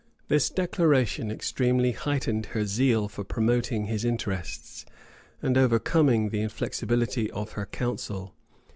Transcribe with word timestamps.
This 0.29 0.49
declaration 0.49 1.29
extremely 1.29 1.91
heightened 1.91 2.47
her 2.47 2.65
zeal 2.65 3.07
for 3.07 3.23
promoting 3.23 3.85
his 3.85 4.03
interests, 4.03 4.83
and 5.43 5.55
overcoming 5.59 6.29
the 6.29 6.41
inflexibility 6.41 7.29
of 7.29 7.51
her 7.51 7.67
council. 7.67 8.33